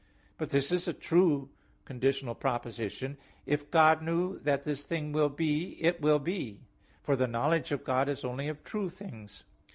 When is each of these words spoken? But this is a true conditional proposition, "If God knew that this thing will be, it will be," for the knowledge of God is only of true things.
But 0.39 0.49
this 0.49 0.71
is 0.71 0.87
a 0.87 0.93
true 0.95 1.49
conditional 1.85 2.33
proposition, 2.33 3.17
"If 3.45 3.69
God 3.69 4.01
knew 4.01 4.39
that 4.39 4.63
this 4.63 4.83
thing 4.83 5.11
will 5.11 5.29
be, 5.29 5.77
it 5.79 6.01
will 6.01 6.17
be," 6.17 6.61
for 7.03 7.15
the 7.15 7.27
knowledge 7.27 7.71
of 7.71 7.83
God 7.83 8.09
is 8.09 8.25
only 8.25 8.47
of 8.47 8.63
true 8.63 8.89
things. 8.89 9.43